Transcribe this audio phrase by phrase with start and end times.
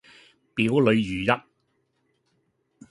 [0.55, 1.41] 表裏如一